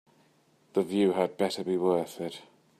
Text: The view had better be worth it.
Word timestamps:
The 0.73 0.81
view 0.81 1.11
had 1.11 1.37
better 1.37 1.63
be 1.63 1.77
worth 1.77 2.19
it. 2.21 2.41